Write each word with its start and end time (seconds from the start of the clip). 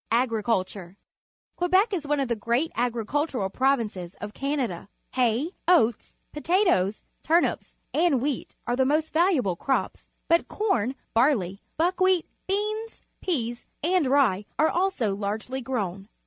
Agriculture.— 0.09 0.97
Quebec 1.57 1.93
is 1.93 2.07
one 2.07 2.19
of 2.19 2.27
the 2.27 2.35
great 2.35 2.71
agricultural 2.73 3.51
provinces 3.51 4.15
of 4.15 4.33
Canada. 4.33 4.89
Ha}% 5.13 5.53
oats^ 5.67 6.17
potatoes, 6.33 7.03
turnips, 7.21 7.77
and 7.93 8.19
wheat 8.19 8.55
are 8.65 8.75
the 8.75 8.83
most 8.83 9.13
valuable 9.13 9.55
crops, 9.55 10.03
but 10.27 10.47
corn, 10.47 10.95
barley, 11.13 11.61
buckwheat, 11.77 12.25
beans, 12.47 13.03
peas, 13.21 13.67
and 13.83 14.07
rye 14.07 14.45
are 14.57 14.69
also 14.69 15.13
largely 15.15 15.61
grown. 15.61 16.09